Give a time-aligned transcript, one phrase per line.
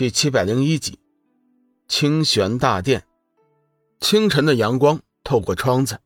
[0.00, 0.98] 第七百零一集，
[1.86, 3.04] 清玄大殿。
[4.00, 5.98] 清晨的阳光透过窗子，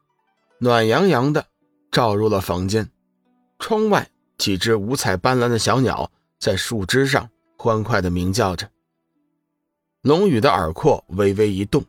[0.58, 1.46] 暖洋洋的
[1.92, 2.90] 照入了房间。
[3.60, 6.10] 窗外几只五彩斑斓的小鸟
[6.40, 8.68] 在树枝上欢快的鸣叫着。
[10.02, 11.84] 龙宇的耳廓微微一动，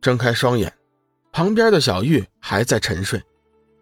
[0.00, 0.76] 睁开双眼，
[1.30, 3.22] 旁边的小玉还在沉睡。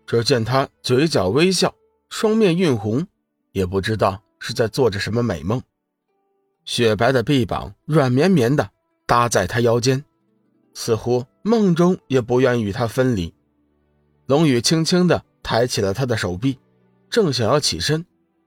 [0.07, 1.75] 只见她嘴角微笑，
[2.11, 3.07] 双面晕红，
[3.53, 5.63] 也不知道是在做着什么美梦。
[6.69, 8.69] 雪白的臂膀软绵绵的
[9.07, 10.05] 搭在他腰间，
[10.75, 13.33] 似乎梦中也不愿与他分离。
[14.27, 16.59] 龙宇轻轻的抬起了他的手臂，
[17.09, 18.05] 正想要起身，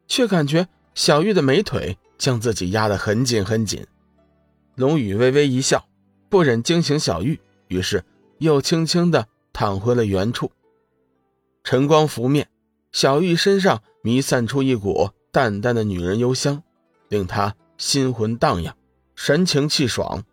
[0.08, 3.88] 却感觉小玉的美腿将自己压得很紧很紧。
[4.76, 5.84] 龙宇微微一笑，
[6.30, 8.04] 不忍惊醒小玉，于是
[8.38, 10.52] 又轻轻的躺回了原处。
[11.64, 12.48] 晨光拂面，
[12.92, 16.62] 小玉身上弥散出一股淡淡的女人幽香，
[17.10, 17.56] 令他。
[17.82, 18.76] 心魂荡漾，
[19.16, 20.24] 神情气爽。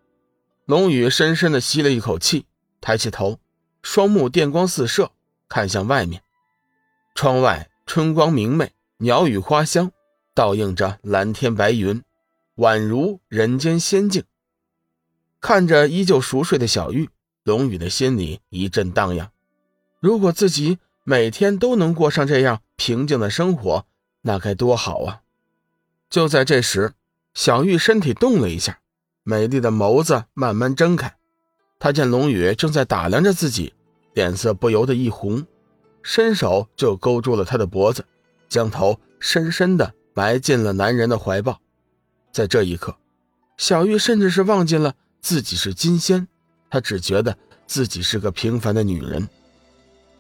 [0.67, 2.45] 龙宇深深的吸了一口气，
[2.79, 3.41] 抬起头，
[3.83, 5.13] 双目电光四射，
[5.49, 6.23] 看向外面。
[7.15, 9.91] 窗外春光明媚，鸟语花香，
[10.35, 12.03] 倒映着蓝天白云，
[12.57, 14.25] 宛如人间仙境。
[15.41, 17.09] 看着依旧熟睡的小玉，
[17.45, 19.33] 龙宇的心里一阵荡漾。
[20.01, 23.87] 如果自己每天都能过上这样平静的生活，
[24.21, 25.23] 那该多好啊！
[26.11, 26.93] 就在这时。
[27.39, 28.81] 小玉身体动了一下，
[29.23, 31.15] 美丽的眸子慢慢睁开。
[31.79, 33.73] 她见龙宇正在打量着自己，
[34.13, 35.47] 脸色不由得一红，
[36.03, 38.05] 伸手就勾住了他的脖子，
[38.49, 41.61] 将头深深的埋进了男人的怀抱。
[42.33, 42.97] 在这一刻，
[43.57, 46.27] 小玉甚至是忘记了自己是金仙，
[46.69, 49.29] 她只觉得自己是个平凡的女人。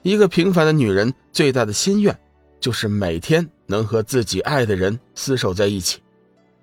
[0.02, 2.16] 一个平凡的女人最大的心愿，
[2.60, 6.00] 就是每天能和自己爱的人厮守在一起。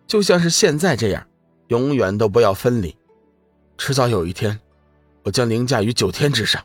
[0.08, 1.28] 就像是现在这样，
[1.68, 2.96] 永远都不要分离。
[3.78, 4.60] 迟早有一天，
[5.24, 6.64] 我将凌驾于九天之上。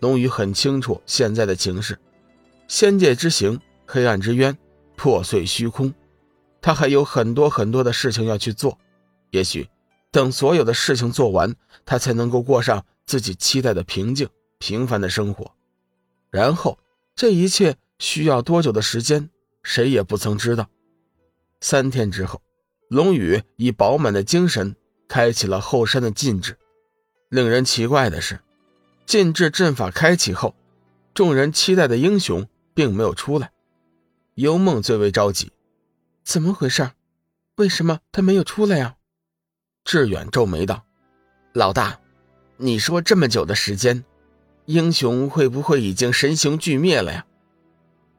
[0.00, 1.98] 龙宇很清楚现在的情势，
[2.68, 4.56] 仙界之行，黑暗之渊，
[4.96, 5.92] 破碎虚空，
[6.60, 8.78] 他还有很多很多的事情要去做。
[9.30, 9.68] 也许，
[10.12, 14.28] 等所有的事情做完，他才能够过上自己期待的平静
[14.58, 15.52] 平凡的生活。
[16.30, 16.78] 然后，
[17.16, 19.28] 这一切需要多久的时间，
[19.64, 20.68] 谁也不曾知道。
[21.60, 22.40] 三天之后，
[22.88, 24.76] 龙宇以饱满的精神
[25.08, 26.56] 开启了后山的禁制。
[27.28, 28.40] 令人奇怪的是，
[29.06, 30.54] 禁制阵法开启后，
[31.12, 33.50] 众人期待的英雄并没有出来。
[34.34, 35.50] 幽梦最为着急
[36.24, 36.90] ：“怎么回事？
[37.56, 38.94] 为什么他没有出来呀？”
[39.84, 40.84] 志远皱眉道
[41.52, 42.00] ：“老大，
[42.56, 44.04] 你说这么久的时间，
[44.66, 47.26] 英雄会不会已经神形俱灭了呀？”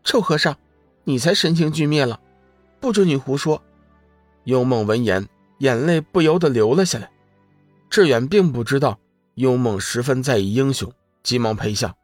[0.03, 0.57] 臭和尚，
[1.05, 2.19] 你才神形俱灭了。
[2.79, 3.61] 不准你胡说！
[4.45, 5.27] 幽梦闻言，
[5.59, 7.11] 眼泪不由得流了下来。
[7.89, 8.99] 志远并不知道
[9.35, 10.91] 幽梦十分在意英雄，
[11.23, 11.97] 急忙陪笑：“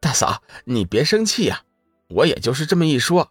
[0.00, 1.62] 大嫂，你别生气呀，
[2.08, 3.30] 我也就是这么一说。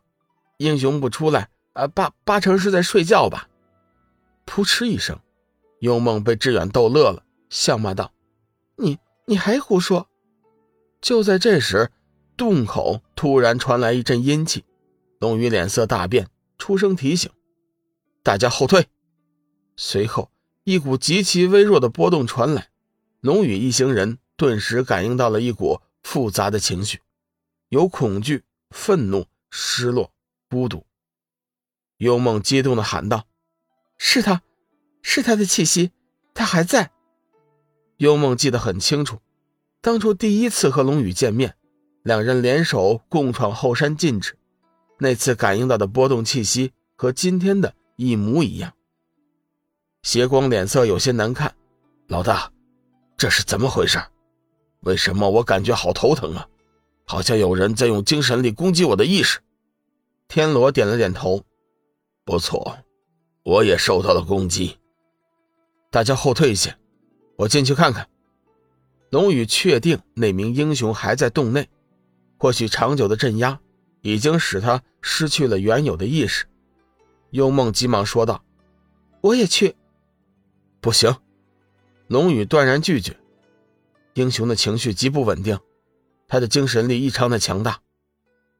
[0.58, 3.48] 英雄不出来，啊，八八成是在睡觉吧？”
[4.46, 5.18] 噗嗤一声，
[5.80, 8.12] 幽梦被志远逗乐了，笑骂道
[8.78, 10.08] ：“你你还胡说！”
[11.02, 11.90] 就在这时，
[12.38, 14.64] 洞口突然传来一阵阴气，
[15.20, 16.28] 龙宇脸色大变。
[16.62, 17.32] 出声提醒，
[18.22, 18.86] 大家后退。
[19.76, 20.32] 随后，
[20.64, 22.70] 一股极其微弱的波动传来，
[23.20, 27.00] 龙宇一行人顿时感应到了一股复杂的情绪，
[27.70, 30.12] 有恐惧、愤怒、失落、
[30.52, 30.86] 孤独。
[31.98, 33.26] 幽梦激动地喊道
[33.98, 34.44] ：“是他，
[35.02, 35.90] 是他的气息，
[36.36, 36.92] 他还在。”
[37.98, 39.18] 幽梦记得很清楚，
[39.82, 41.56] 当初第一次和龙宇见面，
[42.04, 44.38] 两人联手共闯后山禁止。
[45.04, 48.72] 那次感应到的波动气息和今天的一模一样。
[50.04, 51.56] 邪光脸色有些难看，
[52.08, 52.52] 老大，
[53.18, 54.00] 这是怎么回事？
[54.82, 56.48] 为什么我感觉好头疼啊？
[57.06, 59.40] 好像有人在用精神力攻击我的意识。
[60.28, 61.44] 天罗点了点头，
[62.24, 62.78] 不错，
[63.42, 64.78] 我也受到了攻击。
[65.90, 66.78] 大家后退一些，
[67.38, 68.08] 我进去看看。
[69.10, 71.68] 龙宇确定那名英雄还在洞内，
[72.38, 73.60] 或许长久的镇压。
[74.02, 76.46] 已经使他失去了原有的意识，
[77.30, 78.44] 幽梦急忙说道
[79.22, 79.76] ：“我也去。”
[80.82, 81.16] 不行，
[82.08, 83.18] 龙宇断然拒绝。
[84.14, 85.60] 英雄的情绪极不稳定，
[86.28, 87.82] 他的精神力异常的强大。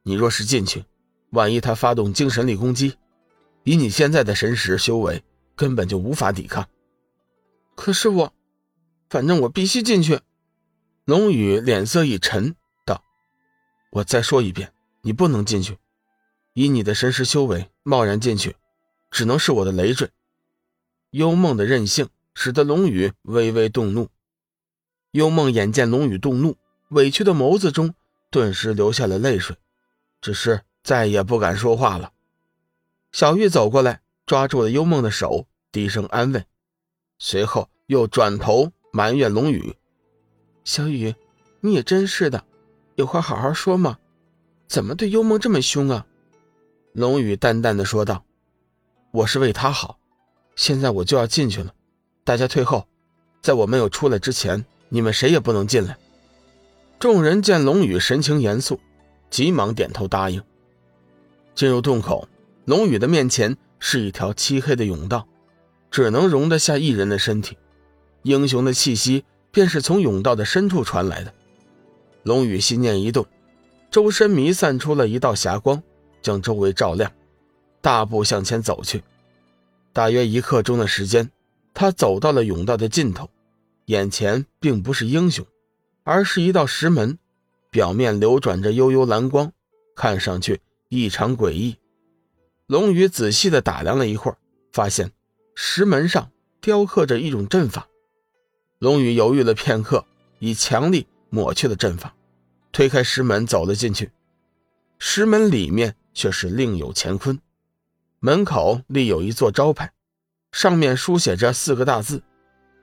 [0.02, 0.84] 你若是进去，
[1.30, 2.96] 万一他发动精神力攻击，
[3.64, 5.22] 以你现在的神识修为，
[5.54, 6.68] 根本就无法抵抗。
[7.74, 8.32] 可是我，
[9.10, 10.20] 反正我必须进去。
[11.04, 12.54] 龙宇脸色一沉，
[12.86, 13.04] 道
[13.90, 14.71] ：“我再说一遍。”
[15.02, 15.78] 你不能进去，
[16.54, 18.56] 以你的神识修为，贸然进去，
[19.10, 20.10] 只能是我的累赘。
[21.10, 24.08] 幽梦的任性使得龙宇微微动怒。
[25.10, 26.56] 幽梦眼见龙宇动怒，
[26.88, 27.94] 委屈的眸子中
[28.30, 29.56] 顿时流下了泪水，
[30.20, 32.12] 只是再也不敢说话了。
[33.10, 36.46] 小玉走过来，抓住了幽梦的手，低声安慰，
[37.18, 39.76] 随后又转头埋怨龙宇
[40.64, 41.14] ：“小雨，
[41.60, 42.46] 你也真是的，
[42.94, 43.98] 有话好好说嘛，
[44.72, 46.06] 怎么对幽梦这么凶啊？”
[46.94, 48.24] 龙宇淡淡的说道
[49.12, 49.98] ：“我是为他好，
[50.56, 51.74] 现在我就要进去了，
[52.24, 52.88] 大家退后，
[53.42, 54.64] 在我没有出来之前。”
[54.94, 55.96] 你们谁也不能进来。
[56.98, 58.78] 众人见龙宇神情严肃，
[59.30, 60.42] 急忙点头答应。
[61.54, 62.28] 进入洞口，
[62.66, 65.26] 龙宇的面前是一条漆黑的甬道，
[65.90, 67.56] 只能容得下一人的身体。
[68.22, 71.32] 英雄的气息便是从甬道的深处传来的。
[72.22, 73.26] 龙宇心念一动，
[73.92, 75.82] 周身弥散出了一道霞光，
[76.22, 77.12] 将周围照亮。
[77.82, 79.04] 大步向前走去，
[79.92, 81.30] 大约一刻钟的时间，
[81.74, 83.28] 他走到了甬道的尽头。
[83.86, 85.44] 眼前并不是英雄，
[86.04, 87.18] 而是一道石门，
[87.68, 89.52] 表面流转着悠悠蓝光，
[89.94, 91.76] 看上去异常诡异。
[92.66, 94.38] 龙宇仔细的打量了一会儿，
[94.72, 95.12] 发现
[95.54, 96.30] 石门上
[96.62, 97.86] 雕刻着一种阵法。
[98.78, 100.06] 龙宇犹豫了片刻，
[100.38, 102.14] 以强力抹去了阵法，
[102.72, 104.10] 推开石门走了进去。
[104.98, 107.38] 石门里面却是另有乾坤，
[108.18, 109.92] 门口立有一座招牌，
[110.50, 112.22] 上面书写着四个大字。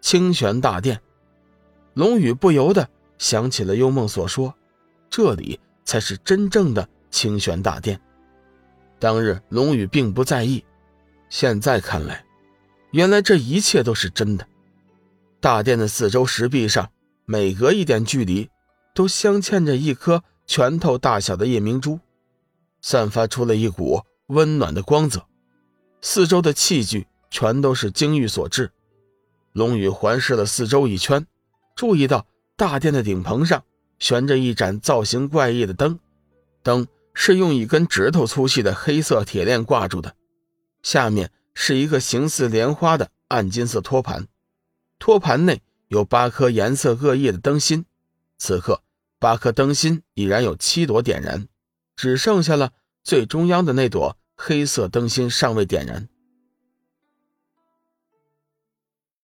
[0.02, 1.02] 清玄大殿，
[1.94, 4.56] 龙宇不由得想起了幽梦所说，
[5.10, 8.00] 这里才是真正的清玄大殿。
[8.98, 10.64] 当日龙宇并不在意，
[11.30, 12.24] 现在看来，
[12.92, 14.48] 原来这一切都是真的。
[15.42, 16.90] 大殿的四周石壁上，
[17.26, 18.50] 每隔一点距离，
[18.94, 22.00] 都镶嵌着一颗拳头大小的夜明珠，
[22.82, 25.26] 散发出了一股温暖的光泽。
[26.02, 28.72] 四周的器具全都是精玉所制。
[29.52, 31.26] 龙宇环视了四周一圈，
[31.76, 32.26] 注意到
[32.56, 33.64] 大殿的顶棚上
[33.98, 36.00] 悬着一盏造型怪异的灯，
[36.64, 40.16] 灯是用一根指头粗细的黑色铁链挂住的，
[40.84, 44.28] 下面是一个形似莲花的暗金色托盘，
[45.00, 47.86] 托盘内有八颗颜色各异的灯芯，
[48.40, 48.82] 此刻
[49.20, 51.48] 八颗灯芯已然有七朵点燃，
[51.96, 52.72] 只剩下了
[53.04, 56.10] 最中央的那朵黑色灯芯尚未点燃。